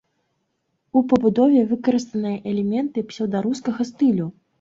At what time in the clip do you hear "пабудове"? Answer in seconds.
1.11-1.59